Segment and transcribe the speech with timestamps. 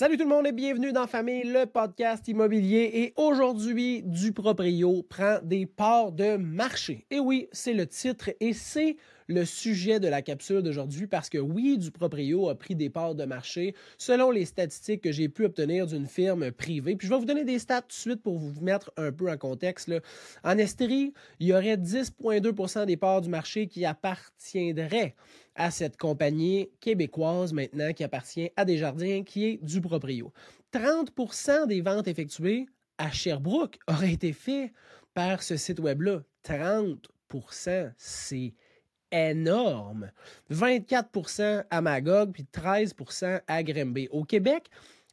[0.00, 2.90] Salut tout le monde et bienvenue dans Famille, le podcast immobilier.
[2.94, 7.04] Et aujourd'hui, du proprio prend des parts de marché.
[7.10, 11.36] Et oui, c'est le titre et c'est le sujet de la capsule d'aujourd'hui parce que
[11.36, 15.44] oui, du proprio a pris des parts de marché selon les statistiques que j'ai pu
[15.44, 16.96] obtenir d'une firme privée.
[16.96, 19.30] Puis je vais vous donner des stats tout de suite pour vous mettre un peu
[19.30, 19.92] en contexte.
[20.42, 25.14] En Estérie, il y aurait 10,2% des parts du marché qui appartiendraient
[25.60, 30.32] à cette compagnie québécoise maintenant qui appartient à Desjardins qui est du proprio.
[30.72, 32.64] 30% des ventes effectuées
[32.96, 34.72] à Sherbrooke auraient été faites
[35.12, 36.22] par ce site web-là.
[36.46, 38.54] 30% c'est
[39.12, 40.10] énorme.
[40.50, 44.08] 24% à Magog, puis 13% à Grimby.
[44.12, 44.70] Au Québec,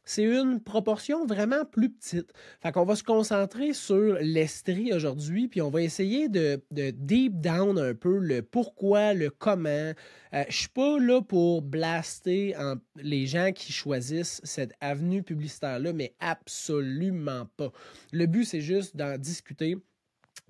[0.08, 2.32] c'est une proportion vraiment plus petite.
[2.62, 7.78] Fait qu'on va se concentrer sur l'Estrie aujourd'hui, puis on va essayer de, deep down
[7.78, 9.92] un peu le pourquoi, le comment.
[10.32, 12.54] Euh, je suis pas là pour blaster
[12.96, 17.70] les gens qui choisissent cette avenue publicitaire-là, mais absolument pas.
[18.10, 19.76] Le but, c'est juste d'en discuter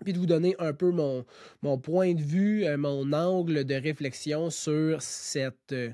[0.05, 1.25] puis de vous donner un peu mon,
[1.63, 5.91] mon point de vue, euh, mon angle de réflexion sur cette euh,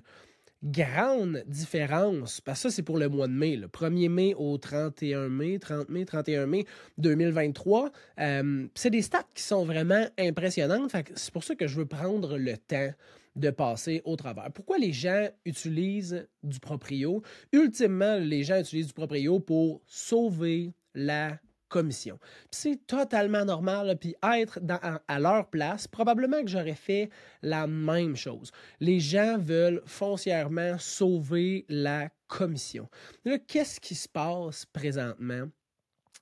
[0.64, 4.56] grande différence, parce que ça c'est pour le mois de mai, le 1er mai au
[4.56, 6.64] 31 mai, 30 mai, 31 mai
[6.98, 7.90] 2023.
[8.20, 12.38] Euh, c'est des stats qui sont vraiment impressionnantes, c'est pour ça que je veux prendre
[12.38, 12.90] le temps
[13.36, 14.50] de passer au travers.
[14.52, 17.22] Pourquoi les gens utilisent du proprio?
[17.52, 21.38] Ultimement, les gens utilisent du proprio pour sauver la
[21.74, 22.20] commission.
[22.52, 24.60] C'est totalement normal, puis être
[25.08, 27.10] à, leur place, probablement que j'aurais fait
[27.42, 28.52] la même chose.
[28.78, 32.88] Les gens veulent foncièrement sauver la commission.
[33.24, 35.48] Là, qu'est-ce qui se passe présentement?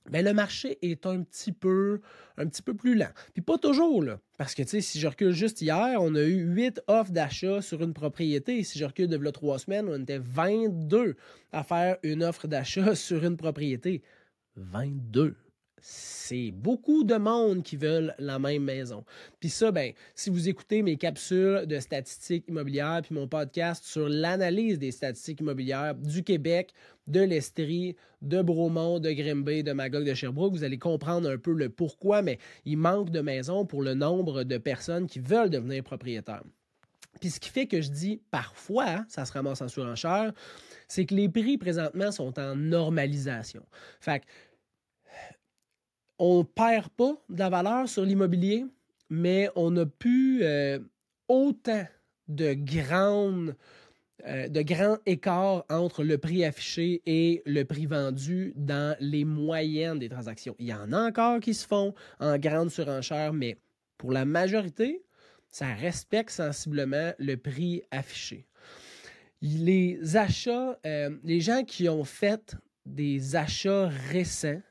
[0.09, 2.01] Ben, le marché est un petit peu
[2.75, 3.13] plus lent.
[3.33, 4.03] Puis pas toujours
[4.39, 7.83] parce que tu si je recule juste hier, on a eu 8 offres d'achat sur
[7.83, 8.63] une propriété.
[8.63, 11.15] Si je recule de là trois semaines, on était 22
[11.51, 14.01] à faire une offre d'achat sur une propriété.
[14.55, 15.35] 22
[15.85, 19.03] c'est beaucoup de monde qui veulent la même maison.
[19.41, 24.07] Puis ça, ben, si vous écoutez mes capsules de statistiques immobilières, puis mon podcast sur
[24.07, 26.73] l'analyse des statistiques immobilières du Québec,
[27.07, 31.51] de l'Estrie, de Bromont, de Grimby, de Magog, de Sherbrooke, vous allez comprendre un peu
[31.51, 35.83] le pourquoi, mais il manque de maisons pour le nombre de personnes qui veulent devenir
[35.83, 36.43] propriétaires.
[37.19, 40.33] Puis ce qui fait que je dis parfois, ça se ramasse en surenchère,
[40.87, 43.65] c'est que les prix présentement sont en normalisation.
[43.99, 44.25] Fait que
[46.19, 48.65] on ne perd pas de la valeur sur l'immobilier,
[49.09, 50.79] mais on n'a plus euh,
[51.27, 51.85] autant
[52.27, 53.55] de grandes
[54.25, 59.99] euh, de grands écarts entre le prix affiché et le prix vendu dans les moyennes
[59.99, 60.55] des transactions.
[60.59, 63.57] Il y en a encore qui se font en grande surenchère, mais
[63.97, 65.03] pour la majorité,
[65.53, 68.47] ça respecte sensiblement le prix affiché.
[69.39, 72.55] Les achats, euh, les gens qui ont fait
[72.87, 74.61] des achats récents,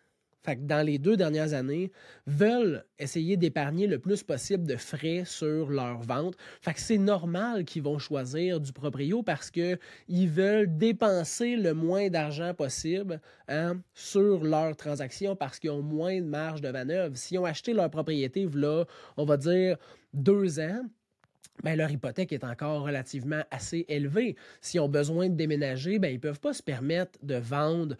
[0.44, 1.92] fait que dans les deux dernières années,
[2.26, 6.36] veulent essayer d'épargner le plus possible de frais sur leur vente.
[6.60, 11.75] Fait que c'est normal qu'ils vont choisir du proprio parce que ils veulent dépenser le
[11.75, 17.16] moins d'argent possible hein, sur leurs transactions parce qu'ils ont moins de marge de manœuvre.
[17.16, 18.48] S'ils ont acheté leur propriété,
[19.16, 19.76] on va dire
[20.12, 20.82] deux ans,
[21.62, 24.36] ben, leur hypothèque est encore relativement assez élevée.
[24.60, 27.97] S'ils ont besoin de déménager, ben, ils ne peuvent pas se permettre de vendre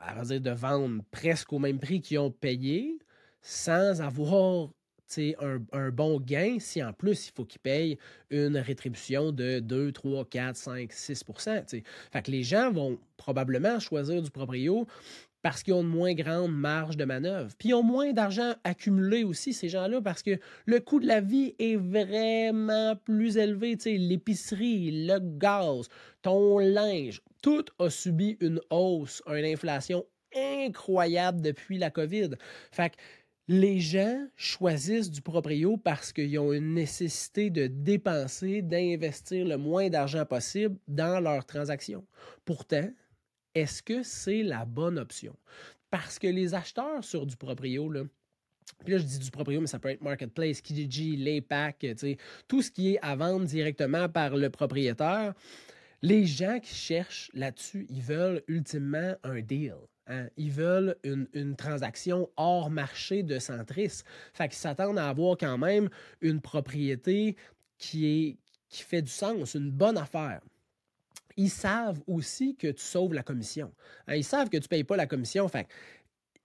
[0.00, 2.98] à, de vendre presque au même prix qu'ils ont payé
[3.42, 4.68] sans avoir
[5.40, 7.98] un, un, bon gain si en plus il faut qu'ils payent
[8.30, 14.20] une rétribution de 2, 3, 4, 5, 6% Fait que les gens vont probablement choisir
[14.20, 14.86] du proprio
[15.42, 17.52] parce qu'ils ont une moins grande marge de manœuvre.
[17.58, 21.20] Puis ils ont moins d'argent accumulé aussi, ces gens-là, parce que le coût de la
[21.20, 23.76] vie est vraiment plus élevé.
[23.84, 25.88] L'épicerie, le gaz,
[26.22, 30.04] ton linge, tout a subi une hausse, une inflation
[30.34, 32.30] incroyable depuis la COVID.
[32.72, 32.96] Fait que
[33.48, 39.88] les gens choisissent du proprio parce qu'ils ont une nécessité de dépenser, d'investir le moins
[39.88, 42.04] d'argent possible dans leurs transactions.
[42.44, 42.88] Pourtant,
[43.56, 45.34] est-ce que c'est la bonne option?
[45.90, 48.02] Parce que les acheteurs sur du proprio, là,
[48.84, 51.86] puis là, je dis du proprio, mais ça peut être Marketplace, Kijiji, Laypack,
[52.48, 55.32] tout ce qui est à vendre directement par le propriétaire.
[56.02, 59.76] Les gens qui cherchent là-dessus, ils veulent ultimement un deal.
[60.08, 60.28] Hein.
[60.36, 64.02] Ils veulent une, transaction hors marché de centris.
[64.34, 65.88] Fait qu'ils s'attendent à avoir quand même
[66.20, 67.36] une propriété
[67.78, 68.36] qui, est,
[68.68, 70.40] qui fait du sens, une bonne affaire
[71.36, 73.72] ils savent aussi que tu sauves la commission.
[74.06, 75.48] Hein, ils savent que tu ne payes pas la commission.
[75.48, 75.68] Fait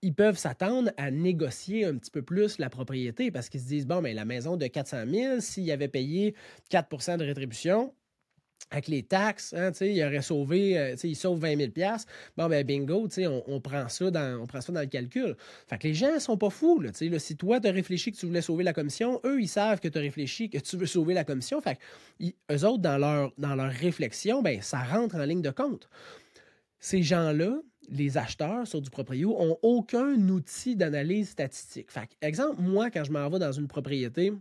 [0.02, 3.86] ils peuvent s'attendre à négocier un petit peu plus la propriété parce qu'ils se disent,
[3.86, 6.36] bon, mais la maison de 400 000, s'il avait payé
[6.72, 7.94] 4% de rétribution,
[8.70, 11.72] avec les taxes, hein, il aurait sauvé, euh, il sauve 20 000
[12.38, 15.36] Bon, ben bingo, on, on, prend ça dans, on prend ça le calcul.
[15.68, 16.80] Fait que les gens sont pas fous.
[16.80, 19.80] Là, si toi, tu as réfléchi que tu voulais sauver la commission, eux, ils savent
[19.80, 21.62] que tu as réfléchi que tu veux sauver la commission.
[21.62, 21.78] Fait
[22.20, 25.90] que, eux autres, dans leur, dans leur réflexion, ben, ça rentre en ligne de compte.
[26.80, 31.92] Ces gens-là, les acheteurs sur du proprio, ont aucun outil d'analyse statistique.
[31.92, 34.34] Fait que, exemple, moi, quand je m'en vais dans une propriété,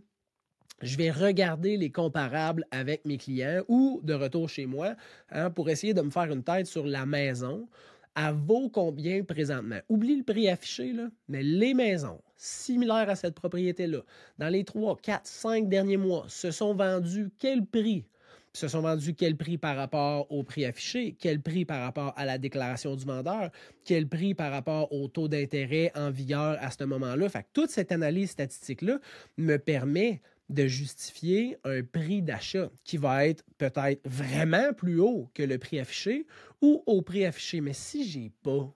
[0.81, 4.95] je vais regarder les comparables avec mes clients ou de retour chez moi
[5.29, 7.67] hein, pour essayer de me faire une tête sur la maison.
[8.15, 9.79] Elle vaut combien présentement?
[9.87, 13.99] Oublie le prix affiché, là, mais les maisons similaires à cette propriété-là,
[14.37, 18.05] dans les 3, 4, 5 derniers mois, se sont vendues quel prix?
[18.53, 22.25] se sont vendus quel prix par rapport au prix affiché, quel prix par rapport à
[22.25, 23.49] la déclaration du vendeur,
[23.85, 27.29] quel prix par rapport au taux d'intérêt en vigueur à ce moment-là?
[27.29, 28.99] Fait que toute cette analyse statistique-là
[29.37, 35.43] me permet de justifier un prix d'achat qui va être peut-être vraiment plus haut que
[35.43, 36.27] le prix affiché
[36.61, 37.61] ou au prix affiché.
[37.61, 38.73] Mais si je n'ai pas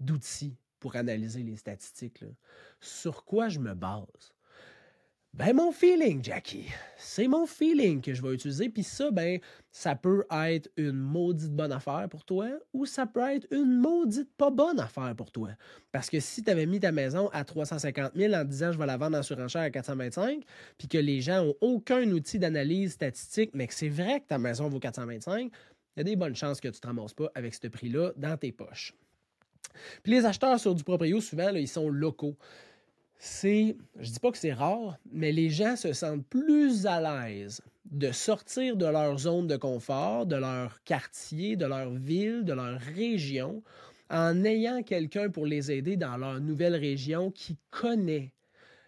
[0.00, 2.24] d'outils pour analyser les statistiques,
[2.80, 4.31] sur quoi je me base?
[5.34, 6.66] Ben, mon feeling, Jackie.
[6.98, 8.68] C'est mon feeling que je vais utiliser.
[8.68, 9.40] Puis ça, ben,
[9.70, 14.28] ça peut être une maudite bonne affaire pour toi ou ça peut être une maudite
[14.36, 15.48] pas bonne affaire pour toi.
[15.90, 18.84] Parce que si tu avais mis ta maison à 350 000 en disant je vais
[18.84, 20.44] la vendre en surenchère à 425,
[20.76, 24.38] puis que les gens n'ont aucun outil d'analyse statistique, mais que c'est vrai que ta
[24.38, 25.50] maison vaut 425, il
[25.96, 28.36] y a des bonnes chances que tu ne te ramasses pas avec ce prix-là dans
[28.36, 28.92] tes poches.
[30.02, 32.36] Puis les acheteurs sur du proprio, souvent, ils sont locaux
[33.24, 37.60] c'est, je dis pas que c'est rare, mais les gens se sentent plus à l'aise
[37.84, 42.80] de sortir de leur zone de confort, de leur quartier, de leur ville, de leur
[42.80, 43.62] région,
[44.10, 48.32] en ayant quelqu'un pour les aider dans leur nouvelle région qui connaît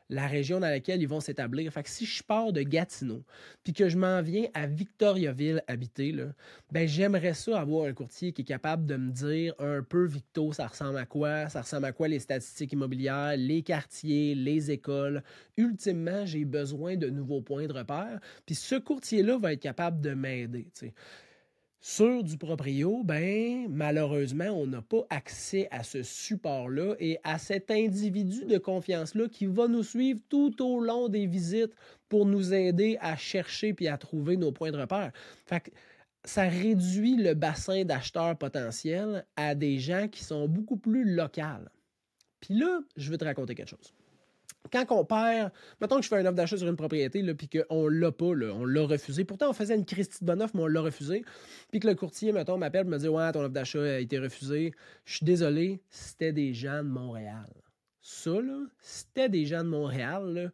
[0.08, 1.72] la région dans laquelle ils vont s'établir.
[1.72, 3.22] Fait si je pars de Gatineau,
[3.62, 6.14] puis que je m'en viens à Victoriaville habiter,
[6.70, 10.52] ben j'aimerais ça avoir un courtier qui est capable de me dire un peu Victo,
[10.52, 15.22] ça ressemble à quoi, ça ressemble à quoi les statistiques immobilières, les quartiers, les écoles?
[15.56, 18.20] Ultimement, j'ai besoin de nouveaux points de repère.
[18.46, 20.68] Puis ce courtier-là va être capable de m'aider.
[21.86, 27.70] Sur du proprio, ben, malheureusement, on n'a pas accès à ce support-là et à cet
[27.70, 31.74] individu de confiance-là qui va nous suivre tout au long des visites
[32.08, 35.12] pour nous aider à chercher puis à trouver nos points de repère.
[35.44, 35.70] Fait
[36.24, 41.68] ça réduit le bassin d'acheteurs potentiels à des gens qui sont beaucoup plus locaux.
[42.40, 43.92] Puis là, je veux te raconter quelque chose
[44.72, 47.88] quand on perd, mettons que je fais un offre d'achat sur une propriété, puis qu'on
[47.88, 49.24] l'a pas, on l'a refusé.
[49.24, 51.24] Pourtant, on faisait une Christie de bonne offre, mais on l'a refusé.
[51.70, 54.72] Puis que le courtier, mettons, m'appelle me dit Ouais, ton offre d'achat a été refusée.
[55.04, 57.46] Je suis désolé, c'était des gens de Montréal.
[58.00, 58.32] Ça,
[58.80, 60.52] c'était des gens de Montréal,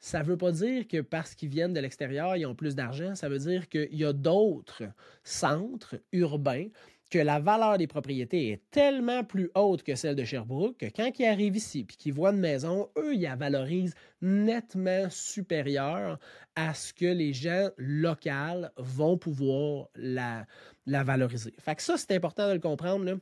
[0.00, 3.14] ça ne veut pas dire que parce qu'ils viennent de l'extérieur, ils ont plus d'argent.
[3.14, 4.84] Ça veut dire qu'il y a d'autres
[5.24, 6.68] centres urbains
[7.10, 11.10] que la valeur des propriétés est tellement plus haute que celle de Sherbrooke que quand
[11.18, 16.18] ils arrivent ici et qu'ils voient une maison, eux, ils la valorisent nettement supérieure
[16.54, 20.46] à ce que les gens locaux vont pouvoir la,
[20.86, 21.52] la valoriser.
[21.58, 23.18] Fait que ça, c'est important de le comprendre.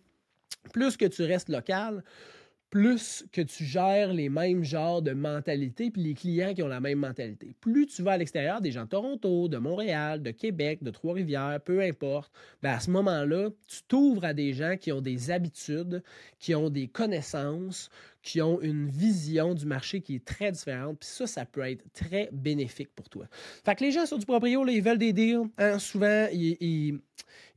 [0.72, 2.04] Plus que tu restes local,
[2.70, 6.80] plus que tu gères les mêmes genres de mentalité, puis les clients qui ont la
[6.80, 7.54] même mentalité.
[7.60, 11.60] Plus tu vas à l'extérieur, des gens de Toronto, de Montréal, de Québec, de Trois-Rivières,
[11.64, 12.30] peu importe,
[12.62, 16.02] ben à ce moment-là, tu t'ouvres à des gens qui ont des habitudes,
[16.38, 17.88] qui ont des connaissances,
[18.22, 20.98] qui ont une vision du marché qui est très différente.
[21.00, 23.26] Puis ça, ça peut être très bénéfique pour toi.
[23.64, 25.48] Fait que les gens sur du proprio, ils veulent des deals.
[25.56, 27.00] Hein, souvent, ils,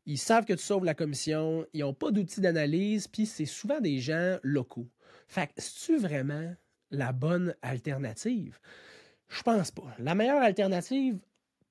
[0.05, 3.79] ils savent que tu sauves la commission, ils n'ont pas d'outils d'analyse, puis c'est souvent
[3.79, 4.87] des gens locaux.
[5.31, 6.53] Fait que, c'est-tu vraiment
[6.89, 8.59] la bonne alternative?
[9.29, 9.95] Je pense pas.
[9.97, 11.19] La meilleure alternative,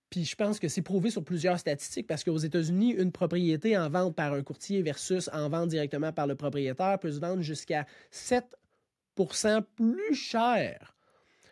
[0.09, 3.90] puis je pense que c'est prouvé sur plusieurs statistiques parce qu'aux États-Unis, une propriété en
[3.90, 7.85] vente par un courtier versus en vente directement par le propriétaire peut se vendre jusqu'à
[8.11, 10.97] 7% plus cher.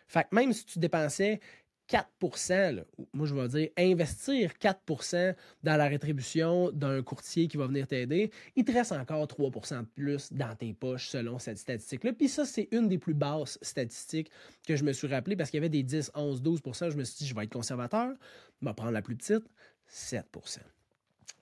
[0.07, 1.39] Fait que même si tu dépensais
[1.89, 7.87] 4% moi je vais dire investir 4% dans la rétribution d'un courtier qui va venir
[7.87, 12.13] t'aider, il te reste encore 3% de plus dans tes poches selon cette statistique-là.
[12.13, 14.29] Puis ça, c'est une des plus basses statistiques
[14.67, 17.03] que je me suis rappelé parce qu'il y avait des 10, 11, 12% Je me
[17.03, 18.13] suis dit, je vais être conservateur,
[18.61, 19.43] je vais prendre la plus petite,
[19.91, 20.59] 7%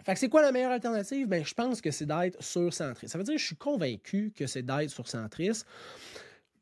[0.07, 1.27] fait que c'est quoi la meilleure alternative?
[1.27, 3.11] Ben, je pense que c'est d'être sur-centriste.
[3.11, 5.65] Ça veut dire que je suis convaincu que c'est d'être sur-centriste.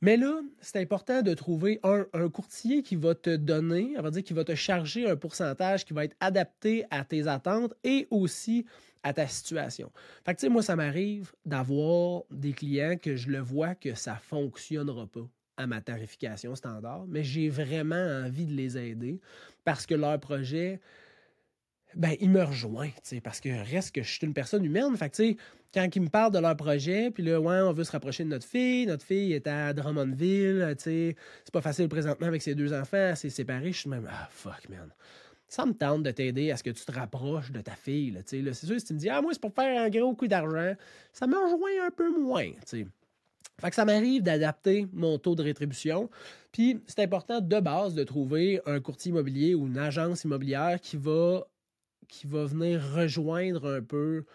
[0.01, 4.23] Mais là, c'est important de trouver un, courtier qui va te donner, on va dire,
[4.23, 8.65] qui va te charger un pourcentage qui va être adapté à tes attentes et aussi
[9.03, 9.91] à ta situation.
[10.25, 13.93] Fait que, tu sais, moi, ça m'arrive d'avoir des clients que je le vois que
[13.93, 19.21] ça ne fonctionnera pas à ma tarification standard, mais j'ai vraiment envie de les aider
[19.63, 20.81] parce que leur projet
[21.95, 22.89] ben, il me rejoint,
[23.23, 24.95] parce que reste que je suis une personne humaine.
[24.97, 25.35] Fait que,
[25.73, 28.29] quand ils me parlent de leur projet, puis là, ouais, on veut se rapprocher de
[28.29, 31.15] notre fille, notre fille est à Drummondville, c'est
[31.51, 34.69] pas facile présentement avec ses deux enfants, elle s'est séparée, je suis même, ah, fuck,
[34.69, 34.89] man.
[35.47, 38.21] Ça me tente de t'aider à ce que tu te rapproches de ta fille, là,
[38.25, 40.73] C'est sûr, si tu me dis, ah, moi, c'est pour faire un gros coup d'argent,
[41.13, 42.85] ça me rejoint un peu moins, sais.
[43.59, 46.09] Fait que ça m'arrive d'adapter mon taux de rétribution.
[46.51, 50.97] Puis c'est important de base de trouver un courtier immobilier ou une agence immobilière qui
[50.97, 51.47] va,
[52.07, 54.25] qui va venir rejoindre un peu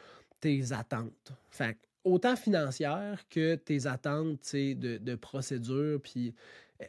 [0.40, 1.32] tes attentes.
[1.50, 6.34] Fait autant financières que tes attentes de, de procédure, puis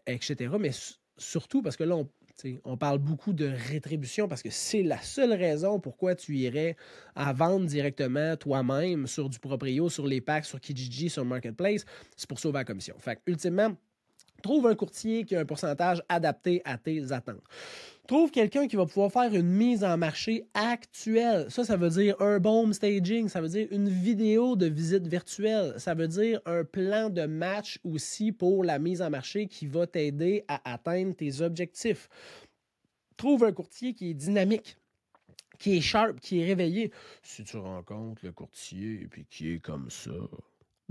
[0.07, 0.55] etc.
[0.59, 0.71] Mais
[1.17, 2.07] surtout parce que là, on,
[2.63, 6.75] on parle beaucoup de rétribution parce que c'est la seule raison pourquoi tu irais
[7.15, 11.85] à vendre directement toi-même sur du proprio, sur les packs, sur Kijiji, sur Marketplace.
[12.15, 12.95] C'est pour sauver la commission.
[12.99, 13.75] Fait ultimement,
[14.41, 17.41] trouve un courtier qui a un pourcentage adapté à tes attentes.
[18.07, 21.45] Trouve quelqu'un qui va pouvoir faire une mise en marché actuelle.
[21.49, 25.75] Ça, ça veut dire un bon staging, ça veut dire une vidéo de visite virtuelle,
[25.77, 29.87] ça veut dire un plan de match aussi pour la mise en marché qui va
[29.87, 32.09] t'aider à atteindre tes objectifs.
[33.15, 34.77] Trouve un courtier qui est dynamique,
[35.59, 36.91] qui est sharp, qui est réveillé.
[37.21, 40.11] Si tu rencontres le courtier et puis qui est comme ça,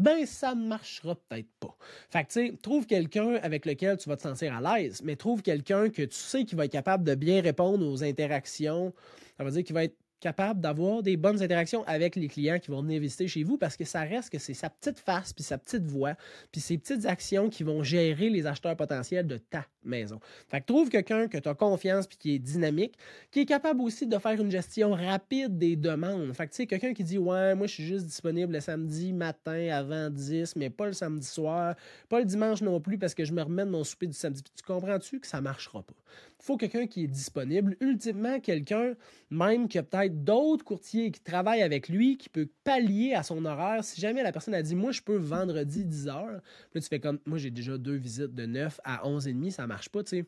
[0.01, 1.77] ben ça marchera peut-être pas.
[2.09, 5.15] Fait que tu sais, trouve quelqu'un avec lequel tu vas te sentir à l'aise, mais
[5.15, 8.95] trouve quelqu'un que tu sais qui va être capable de bien répondre aux interactions.
[9.37, 12.71] Ça veut dire qu'il va être capable d'avoir des bonnes interactions avec les clients qui
[12.71, 15.43] vont venir visiter chez vous parce que ça reste que c'est sa petite face, puis
[15.43, 16.15] sa petite voix,
[16.53, 20.21] puis ses petites actions qui vont gérer les acheteurs potentiels de ta maison.
[20.49, 22.97] Fait que trouve quelqu'un que tu as confiance puis qui est dynamique,
[23.31, 26.33] qui est capable aussi de faire une gestion rapide des demandes.
[26.35, 29.13] Fait que tu sais, quelqu'un qui dit Ouais, moi je suis juste disponible le samedi
[29.13, 31.75] matin avant 10, mais pas le samedi soir,
[32.09, 34.43] pas le dimanche non plus parce que je me remets de mon souper du samedi.
[34.43, 35.95] tu comprends-tu que ça marchera pas?
[36.41, 38.95] Il faut quelqu'un qui est disponible, ultimement quelqu'un
[39.31, 43.85] même qui peut-être d'autres courtiers qui travaillent avec lui, qui peut pallier à son horaire.
[43.85, 46.41] Si jamais la personne a dit Moi, je peux vendredi 10 h, là,
[46.75, 50.03] tu fais comme Moi, j'ai déjà deux visites de 9 à 11h30, ça marche pas,
[50.03, 50.25] tu sais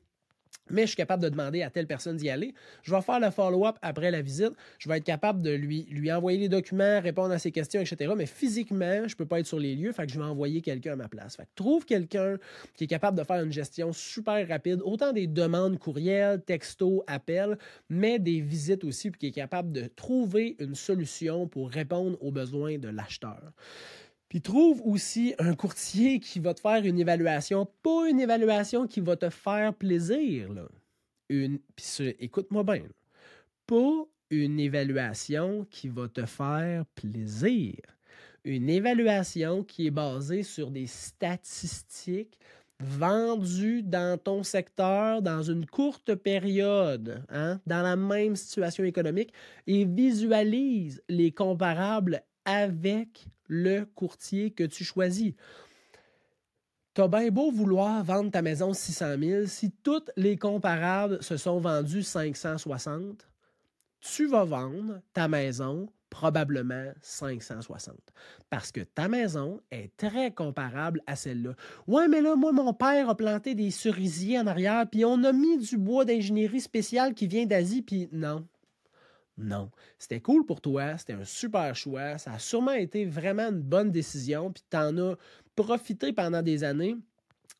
[0.72, 2.54] mais je suis capable de demander à telle personne d'y aller.
[2.82, 4.52] Je vais faire le follow-up après la visite.
[4.78, 8.12] Je vais être capable de lui, lui envoyer les documents, répondre à ses questions, etc.
[8.16, 10.94] Mais physiquement, je ne peux pas être sur les lieux, fait je vais envoyer quelqu'un
[10.94, 11.36] à ma place.
[11.54, 12.38] Trouve quelqu'un
[12.74, 17.58] qui est capable de faire une gestion super rapide, autant des demandes courriels, textos, appels,
[17.88, 22.32] mais des visites aussi, puis qui est capable de trouver une solution pour répondre aux
[22.32, 23.52] besoins de l'acheteur.
[24.32, 29.02] Puis trouve aussi un courtier qui va te faire une évaluation, pas une évaluation qui
[29.02, 30.50] va te faire plaisir.
[30.50, 30.62] Là.
[31.28, 32.84] Une, puis écoute-moi bien,
[33.66, 37.74] pas une évaluation qui va te faire plaisir.
[38.44, 42.38] Une évaluation qui est basée sur des statistiques
[42.80, 49.34] vendues dans ton secteur dans une courte période, hein, dans la même situation économique,
[49.66, 55.34] et visualise les comparables avec le courtier que tu choisis.
[56.94, 61.60] T'as bien beau vouloir vendre ta maison 600 000, si toutes les comparables se sont
[61.60, 63.28] vendus 560,
[64.00, 67.94] tu vas vendre ta maison probablement 560.
[68.48, 71.54] Parce que ta maison est très comparable à celle-là.
[71.86, 75.32] Ouais, mais là, moi, mon père a planté des cerisiers en arrière, puis on a
[75.32, 78.46] mis du bois d'ingénierie spécial qui vient d'Asie, puis non.
[79.38, 79.70] Non.
[79.98, 83.90] C'était cool pour toi, c'était un super choix, ça a sûrement été vraiment une bonne
[83.90, 85.16] décision, puis tu en as
[85.56, 86.96] profité pendant des années.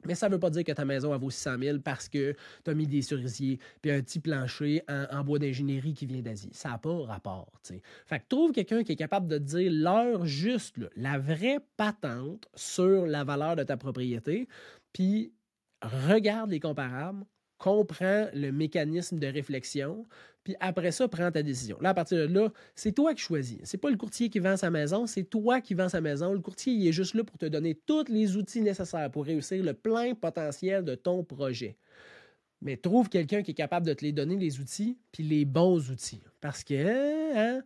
[0.04, 2.70] Mais ça ne veut pas dire que ta maison vaut 600 000 parce que tu
[2.70, 6.50] as mis des cerisiers puis un petit plancher en, bois d'ingénierie qui vient d'Asie.
[6.52, 7.52] Ça n'a pas rapport.
[8.06, 13.06] Fait que trouve quelqu'un qui est capable de dire l'heure juste, la vraie patente sur
[13.06, 14.48] la valeur de ta propriété,
[14.92, 15.32] puis
[15.82, 17.24] regarde les comparables,
[17.62, 20.04] comprends le mécanisme de réflexion,
[20.42, 21.78] puis après ça, prends ta décision.
[21.80, 23.60] Là, à partir de là, c'est toi qui choisis.
[23.62, 26.32] C'est pas le courtier qui vend sa maison, c'est toi qui vends sa maison.
[26.32, 29.62] Le courtier, il est juste là pour te donner tous les outils nécessaires pour réussir
[29.62, 31.76] le plein potentiel de ton projet.
[32.60, 35.90] Mais trouve quelqu'un qui est capable de te les donner, les outils, puis les bons
[35.90, 36.22] outils.
[36.40, 36.74] Parce que,
[37.36, 37.62] hein,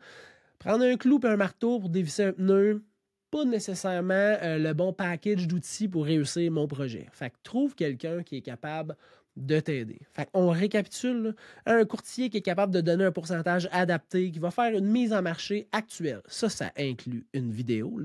[0.59, 2.83] prendre un clou et un marteau pour dévisser un pneu,
[3.31, 7.07] pas nécessairement euh, le bon package d'outils pour réussir mon projet.
[7.13, 8.97] Fait que trouve quelqu'un qui est capable
[9.37, 10.01] de t'aider.
[10.33, 11.35] On récapitule.
[11.67, 15.13] un courtier qui est capable de donner un pourcentage adapté, qui va faire une mise
[15.13, 16.23] en marché actuelle.
[16.27, 18.01] Ça, ça inclut une vidéo.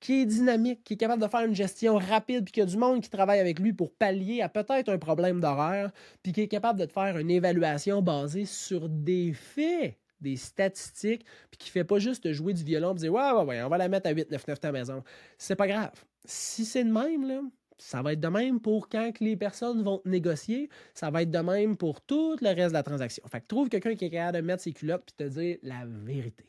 [0.00, 2.76] Qui est dynamique, qui est capable de faire une gestion rapide, puis qu'il a du
[2.76, 5.90] monde qui travaille avec lui pour pallier à peut-être un problème d'horaire,
[6.22, 11.26] puis qui est capable de te faire une évaluation basée sur des faits des statistiques,
[11.50, 13.76] puis qui fait pas juste jouer du violon et dire Ouais, ouais, ouais, on va
[13.76, 15.02] la mettre à 8, 9, 9 ta maison.
[15.36, 16.04] C'est pas grave.
[16.24, 17.40] Si c'est de même, là,
[17.78, 20.68] Ça va être de même pour quand les personnes vont négocier.
[20.94, 23.22] Ça va être de même pour tout le reste de la transaction.
[23.30, 25.84] Fait que trouve quelqu'un qui est capable de mettre ses culottes et te dire la
[25.86, 26.44] vérité.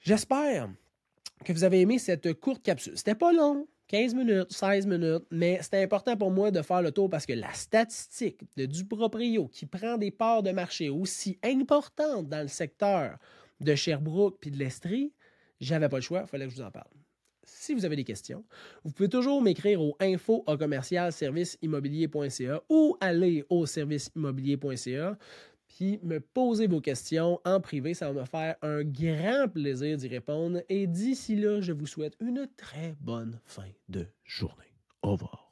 [0.00, 0.68] J'espère
[1.44, 2.96] que vous avez aimé cette courte capsule.
[2.96, 6.90] C'était pas long, 15 minutes, 16 minutes, mais c'était important pour moi de faire le
[6.90, 11.38] tour parce que la statistique de du proprio qui prend des parts de marché aussi
[11.42, 13.18] importantes dans le secteur
[13.60, 15.12] de Sherbrooke puis de l'Estrie,
[15.60, 16.90] j'avais pas le choix, il fallait que je vous en parle.
[17.46, 18.44] Si vous avez des questions,
[18.84, 21.12] vous pouvez toujours m'écrire au info commercial
[21.62, 25.16] immobilier.ca ou aller au serviceimmobilier.ca
[25.68, 27.94] puis me poser vos questions en privé.
[27.94, 30.62] Ça va me faire un grand plaisir d'y répondre.
[30.68, 34.72] Et d'ici là, je vous souhaite une très bonne fin de journée.
[35.02, 35.45] Au revoir.